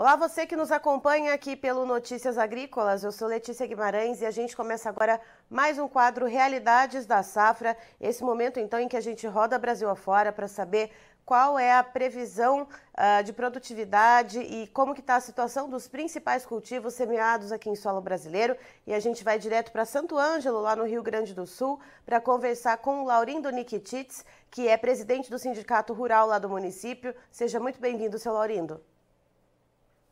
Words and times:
Olá, 0.00 0.14
você 0.14 0.46
que 0.46 0.54
nos 0.54 0.70
acompanha 0.70 1.34
aqui 1.34 1.56
pelo 1.56 1.84
Notícias 1.84 2.38
Agrícolas. 2.38 3.02
Eu 3.02 3.10
sou 3.10 3.26
Letícia 3.26 3.66
Guimarães 3.66 4.20
e 4.20 4.26
a 4.26 4.30
gente 4.30 4.56
começa 4.56 4.88
agora 4.88 5.20
mais 5.50 5.76
um 5.76 5.88
quadro 5.88 6.24
Realidades 6.24 7.04
da 7.04 7.20
Safra. 7.24 7.76
Esse 8.00 8.22
momento, 8.22 8.60
então, 8.60 8.78
em 8.78 8.86
que 8.86 8.96
a 8.96 9.00
gente 9.00 9.26
roda 9.26 9.58
Brasil 9.58 9.90
afora 9.90 10.30
para 10.32 10.46
saber 10.46 10.92
qual 11.26 11.58
é 11.58 11.72
a 11.72 11.82
previsão 11.82 12.62
uh, 12.62 13.24
de 13.24 13.32
produtividade 13.32 14.38
e 14.38 14.68
como 14.68 14.94
que 14.94 15.00
está 15.00 15.16
a 15.16 15.20
situação 15.20 15.68
dos 15.68 15.88
principais 15.88 16.46
cultivos 16.46 16.94
semeados 16.94 17.50
aqui 17.50 17.68
em 17.68 17.74
solo 17.74 18.00
brasileiro. 18.00 18.56
E 18.86 18.94
a 18.94 19.00
gente 19.00 19.24
vai 19.24 19.36
direto 19.36 19.72
para 19.72 19.84
Santo 19.84 20.16
Ângelo, 20.16 20.60
lá 20.60 20.76
no 20.76 20.84
Rio 20.84 21.02
Grande 21.02 21.34
do 21.34 21.44
Sul, 21.44 21.80
para 22.06 22.20
conversar 22.20 22.76
com 22.76 23.02
o 23.02 23.04
Laurindo 23.04 23.50
Nikitits, 23.50 24.24
que 24.48 24.68
é 24.68 24.76
presidente 24.76 25.28
do 25.28 25.40
Sindicato 25.40 25.92
Rural 25.92 26.28
lá 26.28 26.38
do 26.38 26.48
município. 26.48 27.12
Seja 27.32 27.58
muito 27.58 27.80
bem-vindo, 27.80 28.16
seu 28.16 28.32
Laurindo. 28.32 28.80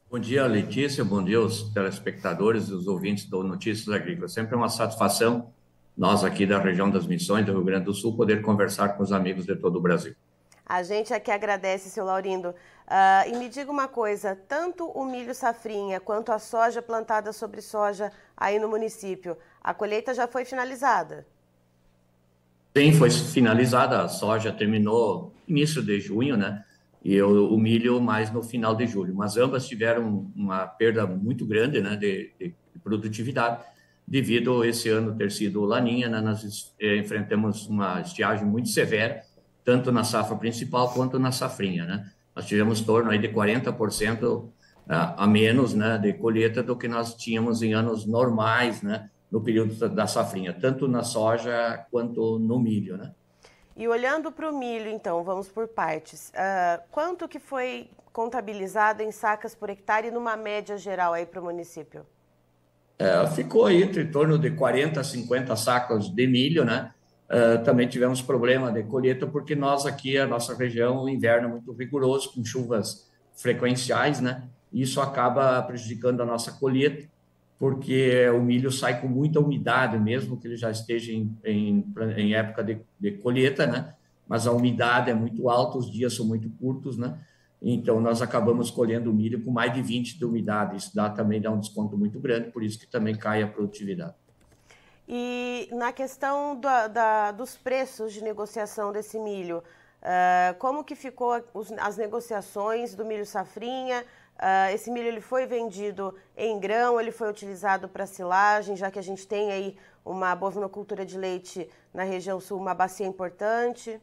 Bom 0.08 0.20
dia, 0.20 0.46
Letícia. 0.46 1.04
Bom 1.04 1.22
dia 1.22 1.38
aos 1.38 1.64
telespectadores 1.64 2.68
e 2.68 2.72
os 2.72 2.86
ouvintes 2.86 3.24
do 3.24 3.42
Notícias 3.42 3.88
Agrícolas. 3.88 4.32
Sempre 4.32 4.54
é 4.54 4.56
uma 4.56 4.68
satisfação 4.68 5.52
nós 5.96 6.22
aqui 6.22 6.46
da 6.46 6.60
região 6.60 6.88
das 6.88 7.08
Missões 7.08 7.44
do 7.44 7.50
Rio 7.50 7.64
Grande 7.64 7.86
do 7.86 7.92
Sul 7.92 8.16
poder 8.16 8.40
conversar 8.40 8.90
com 8.90 9.02
os 9.02 9.10
amigos 9.10 9.44
de 9.44 9.56
todo 9.56 9.76
o 9.76 9.80
Brasil. 9.80 10.14
A 10.64 10.84
gente 10.84 11.12
aqui 11.12 11.32
agradece, 11.32 11.90
seu 11.90 12.04
Laurindo. 12.04 12.50
Uh, 12.50 13.34
e 13.34 13.36
me 13.36 13.48
diga 13.48 13.68
uma 13.68 13.88
coisa: 13.88 14.38
tanto 14.48 14.86
o 14.86 15.04
milho 15.04 15.34
safrinha 15.34 15.98
quanto 15.98 16.30
a 16.30 16.38
soja 16.38 16.80
plantada 16.80 17.32
sobre 17.32 17.60
soja 17.60 18.12
aí 18.36 18.60
no 18.60 18.68
município, 18.68 19.36
a 19.60 19.74
colheita 19.74 20.14
já 20.14 20.28
foi 20.28 20.44
finalizada? 20.44 21.26
Sim, 22.76 22.92
foi 22.92 23.10
finalizada. 23.10 24.02
A 24.02 24.08
soja 24.08 24.52
terminou 24.52 25.32
início 25.48 25.82
de 25.82 25.98
junho, 25.98 26.36
né? 26.36 26.64
E 27.06 27.22
o, 27.22 27.54
o, 27.54 27.56
milho 27.56 28.00
mais 28.00 28.32
no 28.32 28.42
final 28.42 28.74
de 28.74 28.84
julho. 28.84 29.14
Mas 29.14 29.36
ambas 29.36 29.68
tiveram 29.68 30.28
uma 30.34 30.66
perda 30.66 31.06
muito 31.06 31.46
grande 31.46 31.80
né, 31.80 31.94
de, 31.94 32.32
de 32.36 32.52
produtividade, 32.82 33.62
devido 34.04 34.60
a 34.60 34.66
esse 34.66 34.88
ano 34.88 35.14
ter 35.14 35.30
sido 35.30 35.64
laninha, 35.64 36.08
né, 36.08 36.20
nós 36.20 36.74
eh, 36.80 36.96
enfrentamos 36.96 37.68
uma 37.68 38.00
estiagem 38.00 38.44
muito 38.44 38.70
severa, 38.70 39.22
tanto 39.64 39.92
na 39.92 40.02
safra 40.02 40.36
principal 40.36 40.92
quanto 40.92 41.16
na 41.16 41.30
safrinha. 41.30 41.84
Né? 41.84 42.10
Nós 42.34 42.44
tivemos 42.44 42.80
torno 42.80 43.12
aí 43.12 43.20
de 43.20 43.28
40% 43.28 44.48
a, 44.88 45.22
a 45.22 45.26
menos 45.28 45.74
né, 45.74 45.98
de 45.98 46.12
colheita 46.12 46.60
do 46.60 46.74
que 46.74 46.88
nós 46.88 47.14
tínhamos 47.14 47.62
em 47.62 47.72
anos 47.72 48.04
normais, 48.04 48.82
né, 48.82 49.08
no 49.30 49.40
período 49.40 49.88
da 49.90 50.08
safrinha, 50.08 50.52
tanto 50.52 50.88
na 50.88 51.04
soja 51.04 51.86
quanto 51.88 52.40
no 52.40 52.58
milho. 52.58 52.96
Né? 52.96 53.12
E 53.76 53.86
olhando 53.86 54.32
para 54.32 54.50
o 54.50 54.58
milho, 54.58 54.88
então, 54.88 55.22
vamos 55.22 55.48
por 55.48 55.68
partes. 55.68 56.30
Uh, 56.30 56.82
quanto 56.90 57.28
que 57.28 57.38
foi 57.38 57.90
contabilizado 58.10 59.02
em 59.02 59.12
sacas 59.12 59.54
por 59.54 59.68
hectare 59.68 60.10
numa 60.10 60.34
média 60.34 60.78
geral 60.78 61.12
aí 61.12 61.26
para 61.26 61.40
o 61.42 61.44
município? 61.44 62.06
É, 62.98 63.26
ficou 63.26 63.66
aí 63.66 63.82
entre 63.82 64.06
torno 64.06 64.38
de 64.38 64.50
40 64.50 64.98
a 64.98 65.04
50 65.04 65.54
sacas 65.56 66.08
de 66.08 66.26
milho, 66.26 66.64
né? 66.64 66.94
Uh, 67.28 67.62
também 67.64 67.86
tivemos 67.86 68.22
problema 68.22 68.72
de 68.72 68.82
colheita 68.84 69.26
porque 69.26 69.54
nós 69.54 69.84
aqui, 69.84 70.16
a 70.16 70.26
nossa 70.26 70.54
região, 70.54 71.02
o 71.02 71.08
inverno 71.08 71.48
é 71.48 71.50
muito 71.50 71.70
rigoroso, 71.72 72.32
com 72.32 72.42
chuvas 72.42 73.10
frequenciais, 73.34 74.22
né? 74.22 74.44
Isso 74.72 75.02
acaba 75.02 75.60
prejudicando 75.62 76.22
a 76.22 76.24
nossa 76.24 76.52
colheita 76.52 77.06
porque 77.58 78.28
o 78.28 78.40
milho 78.40 78.70
sai 78.70 79.00
com 79.00 79.08
muita 79.08 79.40
umidade, 79.40 79.98
mesmo 79.98 80.36
que 80.36 80.46
ele 80.46 80.56
já 80.56 80.70
esteja 80.70 81.12
em, 81.12 81.34
em, 81.44 81.92
em 82.16 82.34
época 82.34 82.62
de, 82.62 82.78
de, 83.00 83.12
colheita, 83.12 83.66
né? 83.66 83.94
Mas 84.28 84.46
a 84.46 84.52
umidade 84.52 85.10
é 85.10 85.14
muito 85.14 85.48
alta, 85.48 85.78
os 85.78 85.90
dias 85.90 86.14
são 86.14 86.26
muito 86.26 86.50
curtos, 86.50 86.98
né? 86.98 87.18
Então, 87.62 88.00
nós 88.00 88.20
acabamos 88.20 88.70
colhendo 88.70 89.10
o 89.10 89.14
milho 89.14 89.42
com 89.42 89.50
mais 89.50 89.72
de 89.72 89.80
20 89.80 90.18
de 90.18 90.24
umidade. 90.24 90.76
Isso 90.76 90.94
dá, 90.94 91.08
também 91.08 91.40
dá 91.40 91.50
um 91.50 91.58
desconto 91.58 91.96
muito 91.96 92.20
grande, 92.20 92.50
por 92.50 92.62
isso 92.62 92.78
que 92.78 92.86
também 92.86 93.16
cai 93.16 93.42
a 93.42 93.46
produtividade. 93.46 94.14
E 95.08 95.68
na 95.72 95.92
questão 95.92 96.58
da, 96.60 97.32
dos 97.32 97.56
preços 97.56 98.12
de 98.12 98.22
negociação 98.22 98.92
desse 98.92 99.18
milho, 99.18 99.62
uh, 100.02 100.54
como 100.58 100.84
que 100.84 100.94
ficou 100.94 101.32
as 101.80 101.96
negociações 101.96 102.94
do 102.94 103.04
milho 103.04 103.24
safrinha, 103.24 104.04
Uh, 104.36 104.74
esse 104.74 104.90
milho 104.90 105.08
ele 105.08 105.20
foi 105.20 105.46
vendido 105.46 106.14
em 106.36 106.60
grão, 106.60 107.00
ele 107.00 107.10
foi 107.10 107.30
utilizado 107.30 107.88
para 107.88 108.04
silagem, 108.04 108.76
já 108.76 108.90
que 108.90 108.98
a 108.98 109.02
gente 109.02 109.26
tem 109.26 109.50
aí 109.50 109.76
uma 110.04 110.34
bovinocultura 110.36 111.06
de 111.06 111.16
leite 111.16 111.68
na 111.92 112.02
região 112.02 112.38
sul, 112.38 112.58
uma 112.58 112.74
bacia 112.74 113.06
importante. 113.06 113.98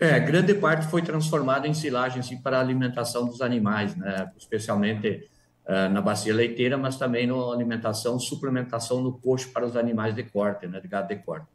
É, 0.00 0.18
grande 0.20 0.54
parte 0.54 0.86
foi 0.86 1.02
transformada 1.02 1.66
em 1.66 1.74
silagem 1.74 2.22
sim, 2.22 2.38
para 2.38 2.56
a 2.56 2.60
alimentação 2.60 3.26
dos 3.26 3.42
animais, 3.42 3.94
né? 3.94 4.30
especialmente 4.38 5.28
uh, 5.66 5.92
na 5.92 6.00
bacia 6.00 6.32
leiteira, 6.32 6.78
mas 6.78 6.96
também 6.96 7.26
na 7.26 7.34
alimentação, 7.34 8.18
suplementação 8.18 9.02
no 9.02 9.18
coxo 9.18 9.52
para 9.52 9.66
os 9.66 9.76
animais 9.76 10.14
de 10.14 10.22
corte, 10.22 10.66
né? 10.66 10.80
de 10.80 10.88
gado 10.88 11.08
de 11.08 11.16
corte. 11.16 11.46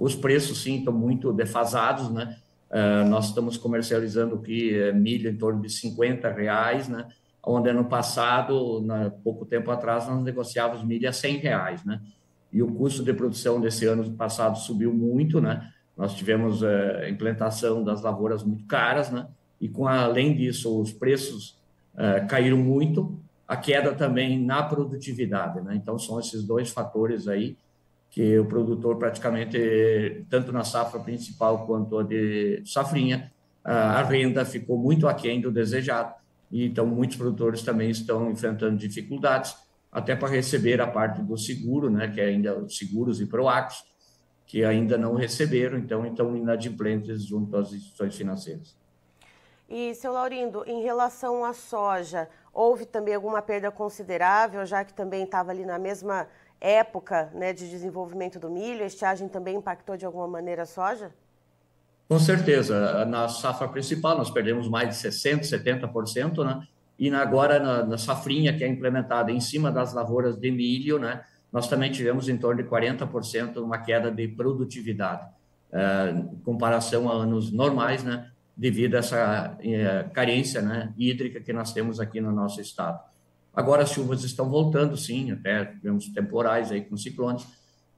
Os 0.00 0.16
preços, 0.16 0.62
sim, 0.62 0.78
estão 0.78 0.92
muito 0.92 1.32
defasados, 1.32 2.10
né? 2.10 2.36
Uh, 2.72 3.06
nós 3.06 3.26
estamos 3.26 3.58
comercializando 3.58 4.36
aqui 4.36 4.72
uh, 4.80 4.96
milho 4.96 5.30
em 5.30 5.36
torno 5.36 5.60
de 5.60 5.68
50 5.68 6.30
reais, 6.32 6.88
né? 6.88 7.06
Onde 7.44 7.68
ano 7.68 7.84
passado, 7.84 8.80
na, 8.80 9.10
pouco 9.10 9.44
tempo 9.44 9.70
atrás, 9.70 10.08
nós 10.08 10.24
negociávamos 10.24 10.82
milho 10.82 11.06
a 11.06 11.12
100 11.12 11.36
reais, 11.36 11.84
né? 11.84 12.00
E 12.50 12.62
o 12.62 12.72
custo 12.72 13.04
de 13.04 13.12
produção 13.12 13.60
desse 13.60 13.84
ano 13.84 14.10
passado 14.12 14.56
subiu 14.58 14.92
muito, 14.94 15.38
né? 15.38 15.70
Nós 15.96 16.14
tivemos 16.14 16.62
uh, 16.62 16.66
implantação 17.10 17.84
das 17.84 18.00
lavouras 18.00 18.42
muito 18.42 18.64
caras, 18.64 19.10
né? 19.10 19.26
E 19.60 19.68
com 19.68 19.86
além 19.86 20.34
disso, 20.34 20.80
os 20.80 20.92
preços 20.92 21.58
uh, 21.94 22.26
caíram 22.26 22.56
muito, 22.56 23.18
a 23.46 23.56
queda 23.56 23.94
também 23.94 24.42
na 24.42 24.62
produtividade, 24.62 25.60
né? 25.60 25.74
Então 25.76 25.98
são 25.98 26.18
esses 26.18 26.42
dois 26.42 26.70
fatores 26.70 27.28
aí 27.28 27.54
que 28.12 28.38
o 28.38 28.44
produtor 28.44 28.98
praticamente, 28.98 30.26
tanto 30.28 30.52
na 30.52 30.64
safra 30.64 31.00
principal 31.00 31.66
quanto 31.66 31.98
a 31.98 32.02
de 32.02 32.62
safrinha, 32.66 33.32
a 33.64 34.02
renda 34.02 34.44
ficou 34.44 34.76
muito 34.76 35.08
aquém 35.08 35.40
do 35.40 35.50
desejado. 35.50 36.14
E, 36.50 36.66
então, 36.66 36.84
muitos 36.84 37.16
produtores 37.16 37.62
também 37.62 37.88
estão 37.88 38.30
enfrentando 38.30 38.76
dificuldades, 38.76 39.56
até 39.90 40.14
para 40.14 40.28
receber 40.28 40.78
a 40.82 40.86
parte 40.86 41.22
do 41.22 41.38
seguro, 41.38 41.88
né, 41.88 42.06
que 42.06 42.20
é 42.20 42.26
ainda 42.26 42.58
os 42.58 42.76
seguros 42.76 43.18
e 43.18 43.24
proacos, 43.24 43.82
que 44.46 44.62
ainda 44.62 44.98
não 44.98 45.14
receberam, 45.14 45.78
então 45.78 46.04
estão 46.04 46.36
inadimplentes 46.36 47.24
junto 47.24 47.56
às 47.56 47.72
instituições 47.72 48.14
financeiras. 48.14 48.76
E, 49.70 49.94
seu 49.94 50.12
Laurindo, 50.12 50.62
em 50.66 50.82
relação 50.82 51.46
à 51.46 51.54
soja, 51.54 52.28
houve 52.52 52.84
também 52.84 53.14
alguma 53.14 53.40
perda 53.40 53.70
considerável, 53.70 54.66
já 54.66 54.84
que 54.84 54.92
também 54.92 55.24
estava 55.24 55.50
ali 55.50 55.64
na 55.64 55.78
mesma 55.78 56.28
época 56.62 57.30
né, 57.34 57.52
de 57.52 57.68
desenvolvimento 57.68 58.38
do 58.38 58.48
milho? 58.48 58.84
A 58.84 58.86
estiagem 58.86 59.28
também 59.28 59.56
impactou 59.56 59.96
de 59.96 60.06
alguma 60.06 60.28
maneira 60.28 60.62
a 60.62 60.66
soja? 60.66 61.10
Com 62.08 62.18
certeza. 62.18 63.04
Na 63.06 63.28
safra 63.28 63.66
principal, 63.68 64.16
nós 64.16 64.30
perdemos 64.30 64.68
mais 64.68 64.88
de 64.88 65.08
60%, 65.08 65.42
70%, 65.42 66.44
né? 66.44 66.66
E 66.98 67.10
agora, 67.10 67.58
na, 67.58 67.82
na 67.84 67.98
safrinha 67.98 68.56
que 68.56 68.62
é 68.62 68.68
implementada 68.68 69.32
em 69.32 69.40
cima 69.40 69.72
das 69.72 69.92
lavouras 69.92 70.36
de 70.36 70.50
milho, 70.50 70.98
né? 70.98 71.24
Nós 71.50 71.68
também 71.68 71.90
tivemos 71.90 72.28
em 72.28 72.36
torno 72.36 72.62
de 72.62 72.68
40% 72.68 73.56
uma 73.56 73.78
queda 73.78 74.10
de 74.10 74.28
produtividade, 74.28 75.26
é, 75.72 76.10
em 76.10 76.38
comparação 76.44 77.10
a 77.10 77.14
anos 77.14 77.50
normais, 77.50 78.04
né? 78.04 78.30
Devido 78.56 78.94
a 78.94 78.98
essa 78.98 79.56
é, 79.60 80.04
carência 80.12 80.60
né, 80.60 80.92
hídrica 80.96 81.40
que 81.40 81.52
nós 81.52 81.72
temos 81.72 81.98
aqui 81.98 82.20
no 82.20 82.30
nosso 82.30 82.60
estado. 82.60 83.00
Agora 83.54 83.82
as 83.82 83.90
chuvas 83.90 84.24
estão 84.24 84.48
voltando, 84.48 84.96
sim, 84.96 85.30
até 85.30 85.64
tivemos 85.66 86.08
temporais 86.08 86.72
aí 86.72 86.80
com 86.80 86.96
ciclones, 86.96 87.46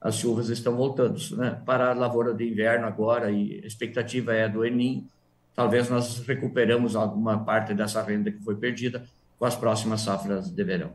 as 0.01 0.15
chuvas 0.15 0.49
estão 0.49 0.75
voltando. 0.75 1.17
Né? 1.37 1.61
Para 1.65 1.91
a 1.91 1.93
lavoura 1.93 2.33
de 2.33 2.47
inverno 2.47 2.85
agora, 2.85 3.31
e 3.31 3.61
a 3.63 3.67
expectativa 3.67 4.33
é 4.33 4.49
do 4.49 4.65
Enim, 4.65 5.07
talvez 5.55 5.89
nós 5.89 6.19
recuperamos 6.19 6.95
alguma 6.95 7.43
parte 7.43 7.73
dessa 7.73 8.01
renda 8.01 8.31
que 8.31 8.43
foi 8.43 8.55
perdida 8.55 9.05
com 9.39 9.45
as 9.45 9.55
próximas 9.55 10.01
safras 10.01 10.49
de 10.49 10.63
verão. 10.63 10.93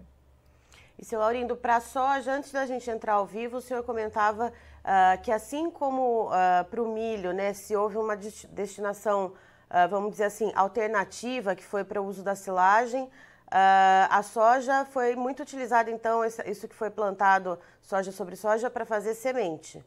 E, 0.98 1.04
seu 1.04 1.18
Laurindo, 1.18 1.56
para 1.56 1.80
soja, 1.80 2.30
antes 2.30 2.52
da 2.52 2.66
gente 2.66 2.90
entrar 2.90 3.14
ao 3.14 3.24
vivo, 3.24 3.56
o 3.56 3.60
senhor 3.60 3.82
comentava 3.82 4.48
uh, 4.48 5.22
que 5.22 5.32
assim 5.32 5.70
como 5.70 6.26
uh, 6.26 6.64
para 6.70 6.82
o 6.82 6.92
milho, 6.92 7.32
né, 7.32 7.54
se 7.54 7.74
houve 7.74 7.96
uma 7.96 8.14
destinação, 8.14 9.32
uh, 9.70 9.88
vamos 9.88 10.10
dizer 10.10 10.24
assim, 10.24 10.52
alternativa, 10.54 11.54
que 11.54 11.64
foi 11.64 11.84
para 11.84 12.02
o 12.02 12.06
uso 12.06 12.22
da 12.22 12.34
silagem, 12.34 13.08
Uh, 13.50 14.06
a 14.10 14.22
soja 14.22 14.84
foi 14.84 15.16
muito 15.16 15.42
utilizada, 15.42 15.90
então, 15.90 16.24
isso 16.24 16.68
que 16.68 16.74
foi 16.74 16.88
plantado, 16.88 17.58
soja 17.82 18.12
sobre 18.12 18.36
soja, 18.36 18.70
para 18.70 18.86
fazer 18.86 19.14
semente. 19.14 19.82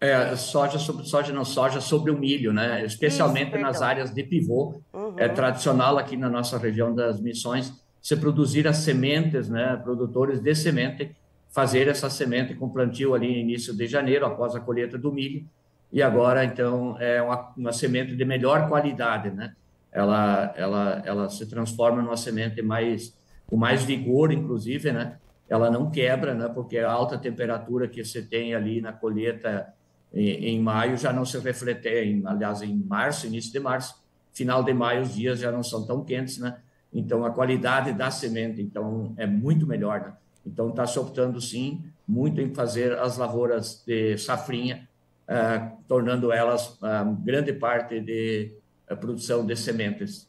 É, 0.00 0.34
soja 0.34 0.80
sobre 0.80 1.04
soja, 1.04 1.32
não, 1.32 1.44
soja 1.44 1.80
sobre 1.80 2.10
o 2.10 2.18
milho, 2.18 2.52
né? 2.52 2.84
Especialmente 2.84 3.52
isso, 3.52 3.60
nas 3.60 3.82
áreas 3.82 4.12
de 4.12 4.24
pivô. 4.24 4.80
Uhum. 4.92 5.14
É 5.16 5.28
tradicional 5.28 5.96
aqui 5.96 6.16
na 6.16 6.28
nossa 6.28 6.58
região 6.58 6.92
das 6.92 7.20
missões 7.20 7.72
se 8.02 8.16
produzir 8.16 8.66
as 8.66 8.78
sementes, 8.78 9.48
né? 9.48 9.76
Produtores 9.76 10.40
de 10.40 10.54
semente, 10.56 11.14
fazer 11.50 11.86
essa 11.86 12.10
semente 12.10 12.52
com 12.54 12.68
plantio 12.68 13.14
ali 13.14 13.28
no 13.28 13.38
início 13.38 13.72
de 13.72 13.86
janeiro, 13.86 14.26
após 14.26 14.56
a 14.56 14.60
colheita 14.60 14.98
do 14.98 15.12
milho. 15.12 15.46
E 15.92 16.02
agora, 16.02 16.44
então, 16.44 16.96
é 16.98 17.22
uma, 17.22 17.52
uma 17.56 17.72
semente 17.72 18.16
de 18.16 18.24
melhor 18.24 18.68
qualidade, 18.68 19.30
né? 19.30 19.54
Ela, 19.92 20.54
ela, 20.56 21.02
ela 21.04 21.28
se 21.28 21.46
transforma 21.46 22.00
numa 22.00 22.16
semente 22.16 22.62
mais 22.62 23.14
com 23.46 23.56
mais 23.56 23.84
vigor, 23.84 24.32
inclusive, 24.32 24.92
né? 24.92 25.18
Ela 25.46 25.70
não 25.70 25.90
quebra, 25.90 26.34
né? 26.34 26.48
Porque 26.48 26.78
a 26.78 26.90
alta 26.90 27.18
temperatura 27.18 27.86
que 27.86 28.02
você 28.02 28.22
tem 28.22 28.54
ali 28.54 28.80
na 28.80 28.92
colheita 28.92 29.74
em, 30.12 30.54
em 30.54 30.60
maio 30.60 30.96
já 30.96 31.12
não 31.12 31.24
se 31.24 31.38
reflete, 31.38 31.88
em, 31.88 32.22
aliás, 32.26 32.62
em 32.62 32.74
março, 32.74 33.26
início 33.26 33.52
de 33.52 33.60
março, 33.60 34.02
final 34.32 34.64
de 34.64 34.72
maio, 34.72 35.02
os 35.02 35.14
dias 35.14 35.38
já 35.38 35.52
não 35.52 35.62
são 35.62 35.86
tão 35.86 36.02
quentes, 36.02 36.38
né? 36.38 36.56
Então, 36.92 37.24
a 37.24 37.30
qualidade 37.30 37.92
da 37.92 38.10
semente, 38.10 38.62
então, 38.62 39.12
é 39.18 39.26
muito 39.26 39.66
melhor, 39.66 40.00
né? 40.00 40.12
Então, 40.46 40.70
está 40.70 40.86
se 40.86 40.98
optando, 40.98 41.40
sim, 41.40 41.84
muito 42.08 42.40
em 42.40 42.54
fazer 42.54 42.98
as 42.98 43.18
lavouras 43.18 43.82
de 43.86 44.16
safrinha, 44.18 44.88
uh, 45.28 45.76
tornando 45.86 46.32
elas 46.32 46.78
uh, 46.80 47.14
grande 47.22 47.52
parte 47.52 48.00
de 48.00 48.52
uh, 48.92 48.96
produção 48.96 49.44
de 49.44 49.56
sementes. 49.56 50.28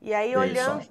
E 0.00 0.14
aí, 0.14 0.36
olhando, 0.36 0.86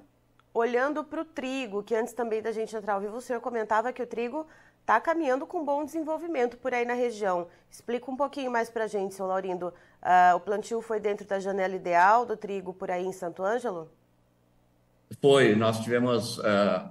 olhando 0.54 1.04
para 1.04 1.22
o 1.22 1.24
trigo, 1.24 1.82
que 1.82 1.94
antes 1.94 2.12
também 2.12 2.40
da 2.40 2.52
gente 2.52 2.74
entrar 2.74 2.94
ao 2.94 3.00
vivo, 3.00 3.16
o 3.16 3.20
senhor 3.20 3.40
comentava 3.40 3.92
que 3.92 4.02
o 4.02 4.06
trigo 4.06 4.46
está 4.80 5.00
caminhando 5.00 5.46
com 5.46 5.64
bom 5.64 5.84
desenvolvimento 5.84 6.56
por 6.58 6.74
aí 6.74 6.84
na 6.84 6.94
região. 6.94 7.46
Explica 7.70 8.10
um 8.10 8.16
pouquinho 8.16 8.50
mais 8.50 8.68
para 8.68 8.84
a 8.84 8.86
gente, 8.86 9.14
seu 9.14 9.26
Laurindo. 9.26 9.68
Uh, 10.02 10.36
o 10.36 10.40
plantio 10.40 10.80
foi 10.80 10.98
dentro 10.98 11.26
da 11.26 11.38
janela 11.38 11.74
ideal 11.74 12.26
do 12.26 12.36
trigo 12.36 12.72
por 12.72 12.90
aí 12.90 13.04
em 13.04 13.12
Santo 13.12 13.42
Ângelo? 13.42 13.90
Foi, 15.20 15.54
nós 15.54 15.80
tivemos 15.80 16.38
uh, 16.38 16.42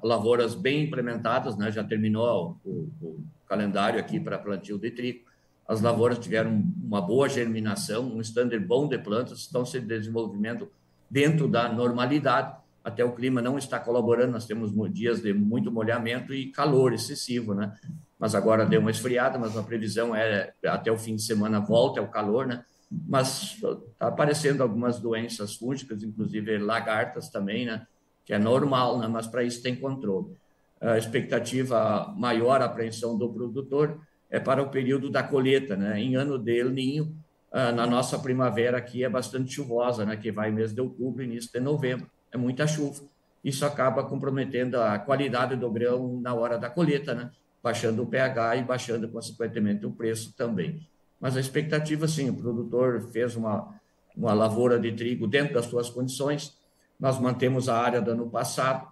lavouras 0.03 0.53
bem 0.53 0.83
implementadas, 0.83 1.57
né? 1.57 1.71
já 1.71 1.83
terminou 1.83 2.57
o, 2.63 2.89
o 3.01 3.23
calendário 3.47 3.99
aqui 3.99 4.19
para 4.19 4.37
plantio 4.37 4.77
de 4.77 4.91
trigo. 4.91 5.28
As 5.69 5.81
lavouras 5.81 6.17
tiveram 6.17 6.63
uma 6.83 6.99
boa 6.99 7.29
germinação, 7.29 8.11
um 8.11 8.21
standard 8.21 8.65
bom 8.65 8.87
de 8.87 8.97
plantas, 8.97 9.41
estão 9.41 9.63
se 9.63 9.79
desenvolvendo 9.79 10.67
dentro 11.07 11.47
da 11.47 11.71
normalidade. 11.71 12.57
Até 12.83 13.05
o 13.05 13.13
clima 13.13 13.39
não 13.39 13.55
está 13.55 13.79
colaborando, 13.79 14.31
nós 14.31 14.47
temos 14.47 14.71
dias 14.91 15.21
de 15.21 15.31
muito 15.31 15.71
molhamento 15.71 16.33
e 16.33 16.51
calor 16.51 16.91
excessivo, 16.91 17.53
né? 17.53 17.71
Mas 18.17 18.33
agora 18.33 18.65
deu 18.65 18.81
uma 18.81 18.89
esfriada, 18.89 19.37
mas 19.37 19.55
a 19.55 19.61
previsão 19.61 20.15
é 20.15 20.51
até 20.65 20.91
o 20.91 20.97
fim 20.97 21.15
de 21.15 21.21
semana 21.21 21.59
volta 21.59 21.99
ao 21.99 22.07
calor, 22.07 22.47
né? 22.47 22.63
Mas 22.91 23.53
está 23.53 23.77
aparecendo 24.07 24.63
algumas 24.63 24.99
doenças 24.99 25.55
fúngicas, 25.55 26.01
inclusive 26.01 26.57
lagartas 26.57 27.29
também, 27.29 27.67
né? 27.67 27.85
que 28.25 28.33
é 28.33 28.37
normal, 28.39 28.99
né? 28.99 29.07
mas 29.07 29.25
para 29.25 29.43
isso 29.43 29.61
tem 29.61 29.75
controle. 29.75 30.35
A 30.81 30.97
expectativa 30.97 32.13
maior, 32.17 32.61
apreensão 32.61 33.17
do 33.17 33.27
produtor, 33.27 33.99
é 34.29 34.39
para 34.39 34.61
o 34.61 34.69
período 34.69 35.09
da 35.09 35.23
colheita, 35.23 35.75
né? 35.75 35.99
Em 35.99 36.15
ano 36.15 36.37
de 36.37 36.63
Ninho, 36.63 37.15
ah, 37.51 37.71
na 37.71 37.87
nossa 37.87 38.19
primavera 38.19 38.77
aqui 38.77 39.03
é 39.03 39.09
bastante 39.09 39.53
chuvosa, 39.53 40.05
né? 40.05 40.15
Que 40.15 40.31
vai 40.31 40.51
mês 40.51 40.73
de 40.73 40.81
outubro, 40.81 41.23
início 41.23 41.51
de 41.51 41.59
novembro, 41.59 42.09
é 42.31 42.37
muita 42.37 42.67
chuva. 42.67 43.01
Isso 43.43 43.65
acaba 43.65 44.03
comprometendo 44.03 44.75
a 44.75 44.99
qualidade 44.99 45.55
do 45.55 45.71
grão 45.71 46.19
na 46.21 46.33
hora 46.33 46.57
da 46.57 46.69
colheita, 46.69 47.13
né? 47.15 47.31
Baixando 47.63 48.03
o 48.03 48.07
pH 48.07 48.57
e 48.57 48.63
baixando, 48.63 49.09
consequentemente, 49.09 49.85
o 49.85 49.91
preço 49.91 50.33
também. 50.35 50.87
Mas 51.19 51.35
a 51.35 51.39
expectativa, 51.39 52.07
sim, 52.07 52.29
o 52.29 52.35
produtor 52.35 53.01
fez 53.11 53.35
uma, 53.35 53.75
uma 54.15 54.33
lavoura 54.33 54.79
de 54.79 54.91
trigo 54.91 55.27
dentro 55.27 55.55
das 55.55 55.65
suas 55.65 55.89
condições, 55.89 56.57
nós 56.99 57.19
mantemos 57.19 57.67
a 57.67 57.77
área 57.77 58.01
do 58.01 58.11
ano 58.11 58.29
passado, 58.29 58.87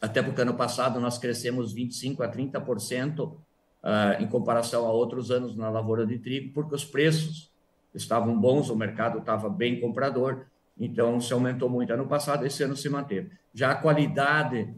até 0.00 0.22
porque 0.22 0.42
ano 0.42 0.54
passado 0.54 1.00
nós 1.00 1.18
crescemos 1.18 1.74
25% 1.74 2.20
a 2.20 2.28
30% 2.28 3.36
uh, 3.84 4.22
em 4.22 4.26
comparação 4.26 4.86
a 4.86 4.90
outros 4.90 5.30
anos 5.30 5.54
na 5.54 5.68
lavoura 5.68 6.06
de 6.06 6.18
trigo, 6.18 6.52
porque 6.54 6.74
os 6.74 6.84
preços 6.84 7.52
estavam 7.94 8.38
bons, 8.40 8.70
o 8.70 8.76
mercado 8.76 9.18
estava 9.18 9.48
bem 9.48 9.78
comprador, 9.78 10.46
então 10.80 11.20
se 11.20 11.32
aumentou 11.32 11.68
muito 11.68 11.92
ano 11.92 12.06
passado, 12.06 12.46
esse 12.46 12.62
ano 12.62 12.76
se 12.76 12.88
manteve. 12.88 13.30
Já 13.52 13.72
a 13.72 13.74
qualidade 13.76 14.74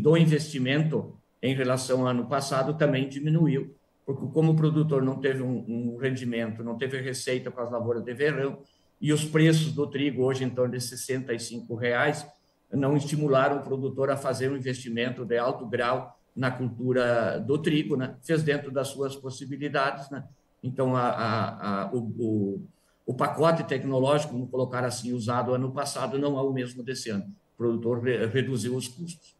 do 0.00 0.16
investimento 0.16 1.16
em 1.40 1.54
relação 1.54 2.00
ao 2.00 2.08
ano 2.08 2.26
passado 2.26 2.74
também 2.74 3.08
diminuiu, 3.08 3.74
porque 4.04 4.26
como 4.32 4.52
o 4.52 4.56
produtor 4.56 5.02
não 5.02 5.20
teve 5.20 5.40
um, 5.40 5.64
um 5.68 5.96
rendimento, 5.96 6.64
não 6.64 6.76
teve 6.76 7.00
receita 7.00 7.50
com 7.50 7.60
as 7.60 7.70
lavouras 7.70 8.02
de 8.02 8.12
verão, 8.12 8.58
e 9.00 9.12
os 9.12 9.24
preços 9.24 9.72
do 9.72 9.86
trigo 9.86 10.22
hoje 10.22 10.44
em 10.44 10.50
torno 10.50 10.74
de 10.74 10.80
65 10.80 11.74
reais 11.74 12.26
não 12.70 12.96
estimularam 12.96 13.58
o 13.58 13.62
produtor 13.62 14.10
a 14.10 14.16
fazer 14.16 14.50
um 14.50 14.56
investimento 14.56 15.24
de 15.24 15.38
alto 15.38 15.66
grau 15.66 16.18
na 16.34 16.50
cultura 16.50 17.38
do 17.40 17.58
trigo, 17.58 17.96
né? 17.96 18.16
Fez 18.22 18.42
dentro 18.42 18.70
das 18.70 18.88
suas 18.88 19.14
possibilidades, 19.14 20.10
né? 20.10 20.24
Então, 20.62 20.96
a, 20.96 21.08
a, 21.08 21.82
a, 21.82 21.92
o, 21.92 21.98
o, 22.18 22.68
o, 23.06 23.14
pacote 23.14 23.64
tecnológico, 23.64 24.32
vamos 24.32 24.50
colocar 24.50 24.84
assim, 24.84 25.12
usado 25.12 25.52
ano 25.52 25.72
passado, 25.72 26.18
não 26.18 26.38
é 26.38 26.42
o 26.42 26.52
mesmo 26.52 26.82
desse 26.82 27.10
ano. 27.10 27.24
O 27.54 27.56
produtor 27.56 28.02
re, 28.02 28.26
reduziu 28.26 28.76
os 28.76 28.88
custos. 28.88 29.36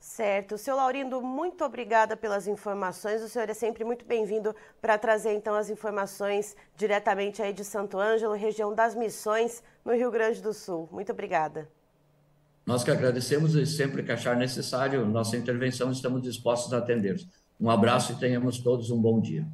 Certo. 0.00 0.56
Seu 0.56 0.76
Laurindo, 0.76 1.20
muito 1.20 1.64
obrigada 1.64 2.16
pelas 2.16 2.46
informações. 2.46 3.22
O 3.22 3.28
senhor 3.28 3.50
é 3.50 3.54
sempre 3.54 3.84
muito 3.84 4.04
bem-vindo 4.04 4.54
para 4.80 4.96
trazer 4.96 5.34
então 5.34 5.54
as 5.54 5.68
informações 5.68 6.56
diretamente 6.76 7.42
aí 7.42 7.52
de 7.52 7.64
Santo 7.64 7.98
Ângelo, 7.98 8.34
região 8.34 8.74
das 8.74 8.94
Missões, 8.94 9.62
no 9.84 9.92
Rio 9.92 10.10
Grande 10.10 10.40
do 10.40 10.54
Sul. 10.54 10.88
Muito 10.92 11.12
obrigada. 11.12 11.68
Nós 12.66 12.82
que 12.82 12.90
agradecemos 12.90 13.54
e 13.54 13.64
sempre 13.64 14.02
que 14.02 14.10
achar 14.10 14.36
necessário 14.36 15.06
nossa 15.06 15.36
intervenção, 15.36 15.92
estamos 15.92 16.20
dispostos 16.20 16.74
a 16.74 16.78
atender. 16.78 17.16
Um 17.60 17.70
abraço 17.70 18.12
e 18.12 18.16
tenhamos 18.16 18.58
todos 18.58 18.90
um 18.90 19.00
bom 19.00 19.20
dia. 19.20 19.46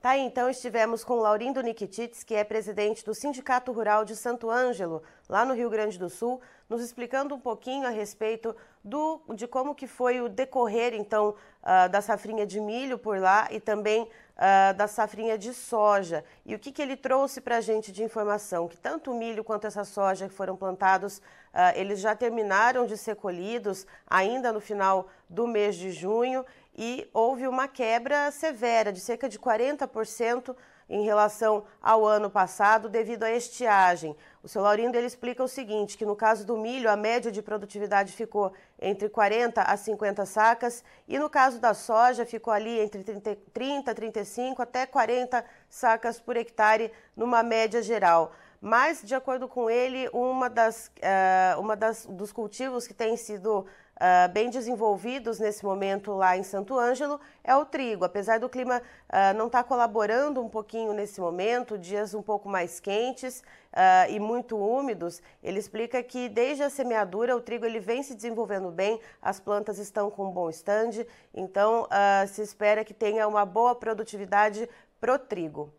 Tá 0.00 0.16
então 0.16 0.48
estivemos 0.48 1.04
com 1.04 1.16
Laurindo 1.16 1.62
Nikitits, 1.62 2.24
que 2.24 2.34
é 2.34 2.42
presidente 2.42 3.04
do 3.04 3.14
Sindicato 3.14 3.70
Rural 3.70 4.02
de 4.02 4.16
Santo 4.16 4.48
Ângelo, 4.48 5.02
lá 5.28 5.44
no 5.44 5.52
Rio 5.52 5.68
Grande 5.68 5.98
do 5.98 6.08
Sul, 6.08 6.40
nos 6.70 6.80
explicando 6.80 7.34
um 7.34 7.38
pouquinho 7.38 7.86
a 7.86 7.90
respeito 7.90 8.56
do, 8.82 9.20
de 9.34 9.46
como 9.46 9.74
que 9.74 9.86
foi 9.86 10.22
o 10.22 10.28
decorrer, 10.28 10.94
então, 10.94 11.34
uh, 11.62 11.86
da 11.90 12.00
safrinha 12.00 12.46
de 12.46 12.58
milho 12.60 12.96
por 12.96 13.18
lá 13.18 13.48
e 13.50 13.60
também 13.60 14.04
uh, 14.04 14.74
da 14.74 14.88
safrinha 14.88 15.36
de 15.36 15.52
soja. 15.52 16.24
E 16.46 16.54
o 16.54 16.58
que, 16.58 16.72
que 16.72 16.80
ele 16.80 16.96
trouxe 16.96 17.38
para 17.38 17.58
a 17.58 17.60
gente 17.60 17.92
de 17.92 18.02
informação? 18.02 18.68
Que 18.68 18.78
tanto 18.78 19.10
o 19.10 19.14
milho 19.14 19.44
quanto 19.44 19.66
essa 19.66 19.84
soja 19.84 20.28
que 20.28 20.34
foram 20.34 20.56
plantados, 20.56 21.18
uh, 21.18 21.74
eles 21.74 22.00
já 22.00 22.16
terminaram 22.16 22.86
de 22.86 22.96
ser 22.96 23.16
colhidos 23.16 23.86
ainda 24.06 24.50
no 24.50 24.60
final 24.60 25.08
do 25.28 25.46
mês 25.46 25.76
de 25.76 25.92
junho 25.92 26.46
e 26.76 27.08
houve 27.12 27.46
uma 27.46 27.68
quebra 27.68 28.30
severa 28.30 28.92
de 28.92 29.00
cerca 29.00 29.28
de 29.28 29.38
40% 29.38 30.54
em 30.90 31.04
relação 31.04 31.64
ao 31.80 32.04
ano 32.04 32.28
passado 32.28 32.88
devido 32.88 33.22
à 33.22 33.30
estiagem. 33.30 34.16
O 34.42 34.48
seu 34.48 34.60
Laurindo 34.60 34.98
ele 34.98 35.06
explica 35.06 35.42
o 35.42 35.48
seguinte, 35.48 35.96
que 35.96 36.04
no 36.04 36.16
caso 36.16 36.44
do 36.44 36.56
milho 36.56 36.90
a 36.90 36.96
média 36.96 37.30
de 37.30 37.40
produtividade 37.40 38.12
ficou 38.12 38.52
entre 38.80 39.08
40 39.08 39.62
a 39.62 39.76
50 39.76 40.26
sacas 40.26 40.82
e 41.06 41.16
no 41.16 41.30
caso 41.30 41.60
da 41.60 41.74
soja 41.74 42.26
ficou 42.26 42.52
ali 42.52 42.80
entre 42.80 43.04
30, 43.04 43.36
30 43.52 43.94
35 43.94 44.62
até 44.62 44.84
40 44.84 45.44
sacas 45.68 46.18
por 46.18 46.36
hectare 46.36 46.90
numa 47.16 47.42
média 47.42 47.80
geral. 47.80 48.32
Mas, 48.60 49.00
de 49.02 49.14
acordo 49.14 49.48
com 49.48 49.70
ele, 49.70 50.06
uma 50.12 50.50
das, 50.50 50.90
uh, 50.98 51.58
uma 51.58 51.74
das 51.74 52.04
dos 52.04 52.30
cultivos 52.30 52.86
que 52.86 52.92
tem 52.92 53.16
sido 53.16 53.64
uh, 54.00 54.32
bem 54.32 54.48
desenvolvidos 54.48 55.38
nesse 55.38 55.64
momento 55.64 56.12
lá 56.12 56.36
em 56.36 56.42
Santo 56.42 56.78
Ângelo 56.78 57.20
é 57.44 57.54
o 57.54 57.64
trigo. 57.64 58.04
Apesar 58.04 58.40
do 58.40 58.48
clima 58.48 58.78
uh, 58.80 59.36
não 59.36 59.46
estar 59.46 59.62
tá 59.62 59.68
colaborando 59.68 60.42
um 60.42 60.48
pouquinho 60.48 60.92
nesse 60.92 61.20
momento, 61.20 61.76
dias 61.76 62.14
um 62.14 62.22
pouco 62.22 62.48
mais 62.48 62.80
quentes 62.80 63.40
uh, 63.72 64.10
e 64.10 64.18
muito 64.18 64.56
úmidos, 64.56 65.22
ele 65.42 65.58
explica 65.58 66.02
que 66.02 66.28
desde 66.28 66.62
a 66.62 66.70
semeadura 66.70 67.36
o 67.36 67.40
trigo 67.40 67.66
ele 67.66 67.78
vem 67.78 68.02
se 68.02 68.14
desenvolvendo 68.14 68.70
bem, 68.70 68.98
as 69.20 69.38
plantas 69.38 69.78
estão 69.78 70.10
com 70.10 70.28
um 70.28 70.30
bom 70.30 70.48
estande, 70.48 71.06
então 71.34 71.86
se 72.28 72.42
espera 72.42 72.84
que 72.84 72.94
tenha 72.94 73.26
uma 73.26 73.44
boa 73.44 73.74
produtividade 73.74 74.68
pro 75.00 75.18
trigo. 75.18 75.72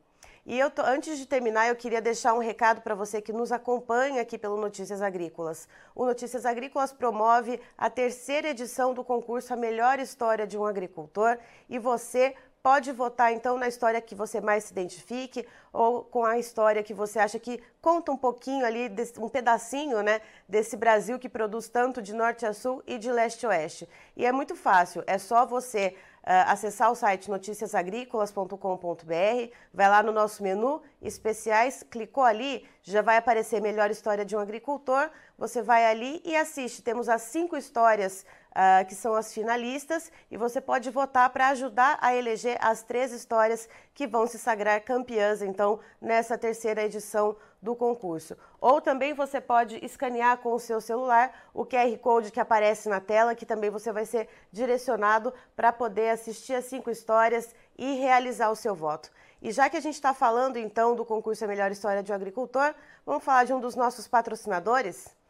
E 0.43 0.57
eu 0.57 0.71
tô, 0.71 0.81
antes 0.81 1.19
de 1.19 1.27
terminar, 1.27 1.67
eu 1.67 1.75
queria 1.75 2.01
deixar 2.01 2.33
um 2.33 2.39
recado 2.39 2.81
para 2.81 2.95
você 2.95 3.21
que 3.21 3.31
nos 3.31 3.51
acompanha 3.51 4.24
aqui 4.24 4.39
pelo 4.39 4.57
Notícias 4.57 5.00
Agrícolas. 5.00 5.67
O 5.93 6.03
Notícias 6.03 6.48
Agrícolas 6.48 6.91
promove 6.91 7.62
a 7.77 7.91
terceira 7.91 8.50
edição 8.50 8.91
do 8.91 9.03
concurso 9.03 9.53
A 9.53 9.55
Melhor 9.55 10.00
História 10.00 10.48
de 10.48 10.57
um 10.57 10.65
Agricultor 10.65 11.38
e 11.69 11.77
você 11.77 12.36
pode 12.63 12.91
votar 12.91 13.33
então 13.33 13.57
na 13.57 13.67
história 13.67 14.01
que 14.01 14.15
você 14.15 14.39
mais 14.39 14.65
se 14.65 14.71
identifique 14.71 15.48
ou 15.74 16.03
com 16.03 16.25
a 16.25 16.38
história 16.38 16.83
que 16.83 16.93
você 16.93 17.19
acha 17.19 17.39
que 17.39 17.62
conta 17.81 18.12
um 18.12 18.17
pouquinho 18.17 18.65
ali, 18.65 18.89
um 19.19 19.29
pedacinho, 19.29 20.01
né, 20.01 20.21
desse 20.48 20.77
Brasil 20.77 21.17
que 21.17 21.29
produz 21.29 21.69
tanto 21.69 22.01
de 22.01 22.13
norte 22.13 22.45
a 22.45 22.53
sul 22.53 22.83
e 22.86 22.98
de 22.98 23.12
leste 23.12 23.45
a 23.45 23.50
oeste. 23.50 23.89
E 24.15 24.25
é 24.25 24.31
muito 24.31 24.55
fácil, 24.55 25.03
é 25.07 25.17
só 25.17 25.45
você 25.45 25.95
acessar 26.23 26.91
o 26.91 26.95
site 26.95 27.29
noticiasagricolas.com.br, 27.29 29.51
vai 29.73 29.89
lá 29.89 30.03
no 30.03 30.11
nosso 30.11 30.43
menu 30.43 30.81
especiais, 31.01 31.83
clicou 31.89 32.23
ali, 32.23 32.67
já 32.83 33.01
vai 33.01 33.17
aparecer 33.17 33.59
melhor 33.61 33.89
história 33.89 34.23
de 34.23 34.35
um 34.35 34.39
agricultor. 34.39 35.09
Você 35.37 35.61
vai 35.61 35.85
ali 35.85 36.21
e 36.23 36.35
assiste. 36.35 36.83
Temos 36.83 37.09
as 37.09 37.23
cinco 37.23 37.57
histórias 37.57 38.25
uh, 38.51 38.86
que 38.86 38.96
são 38.96 39.13
as 39.13 39.34
finalistas, 39.34 40.12
e 40.29 40.38
você 40.38 40.60
pode 40.60 40.89
votar 40.89 41.29
para 41.29 41.50
ajudar 41.50 41.98
a 42.01 42.15
eleger 42.15 42.58
as 42.62 42.84
três 42.84 43.12
histórias 43.12 43.67
que 43.93 44.08
vão 44.08 44.27
se 44.27 44.38
sagrar 44.38 44.81
campeãs, 44.84 45.41
então, 45.41 45.79
nessa 46.00 46.38
terceira 46.38 46.84
edição 46.84 47.36
do 47.62 47.75
concurso. 47.75 48.36
Ou 48.60 48.81
também 48.81 49.13
você 49.13 49.39
pode 49.39 49.84
escanear 49.86 50.38
com 50.38 50.53
o 50.53 50.60
seu 50.60 50.81
celular 50.81 51.31
o 51.53 51.65
QR 51.65 51.96
Code 52.00 52.31
que 52.31 52.39
aparece 52.39 52.89
na 52.89 53.00
tela, 53.00 53.36
que 53.36 53.46
também 53.46 53.70
você 53.70 53.91
vai 53.91 54.05
ser 54.05 54.27
direcionado 54.51 55.34
para 55.55 55.72
poder 55.72 56.10
assistir 56.10 56.55
as 56.55 56.65
cinco 56.65 56.89
histórias 56.89 57.53
e 57.77 57.93
realizar 57.93 58.50
o 58.50 58.55
seu 58.55 58.74
voto. 58.74 59.12
E 59.41 59.51
já 59.51 59.70
que 59.70 59.77
a 59.77 59.81
gente 59.81 59.96
está 59.96 60.13
falando 60.13 60.58
então 60.58 60.96
do 60.96 61.05
concurso 61.05 61.43
A 61.43 61.48
Melhor 61.48 61.72
História 61.72 62.03
de 62.03 62.12
um 62.12 62.15
Agricultor, 62.15 62.74
vamos 63.05 63.24
falar 63.24 63.43
de 63.43 63.53
um 63.53 63.60
dos 63.60 63.75
nossos 63.75 64.08
patrocinadores? 64.08 65.20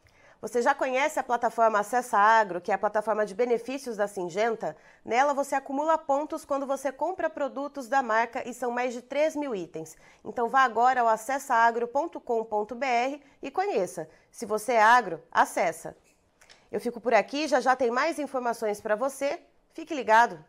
Você 0.41 0.59
já 0.59 0.73
conhece 0.73 1.19
a 1.19 1.23
plataforma 1.23 1.79
Acessa 1.79 2.17
Agro, 2.17 2.59
que 2.59 2.71
é 2.71 2.73
a 2.73 2.77
plataforma 2.77 3.23
de 3.27 3.35
benefícios 3.35 3.95
da 3.95 4.07
Singenta? 4.07 4.75
Nela 5.05 5.35
você 5.35 5.53
acumula 5.53 5.99
pontos 5.99 6.43
quando 6.43 6.65
você 6.65 6.91
compra 6.91 7.29
produtos 7.29 7.87
da 7.87 8.01
marca 8.01 8.41
e 8.49 8.51
são 8.51 8.71
mais 8.71 8.91
de 8.91 9.03
3 9.03 9.35
mil 9.35 9.53
itens. 9.53 9.95
Então 10.25 10.49
vá 10.49 10.61
agora 10.61 11.01
ao 11.01 11.07
acessaagro.com.br 11.07 13.19
e 13.39 13.51
conheça. 13.51 14.09
Se 14.31 14.47
você 14.47 14.73
é 14.73 14.81
agro, 14.81 15.21
acessa. 15.31 15.95
Eu 16.71 16.81
fico 16.81 16.99
por 16.99 17.13
aqui, 17.13 17.47
já 17.47 17.59
já 17.59 17.75
tem 17.75 17.91
mais 17.91 18.17
informações 18.17 18.81
para 18.81 18.95
você. 18.95 19.39
Fique 19.75 19.93
ligado! 19.93 20.43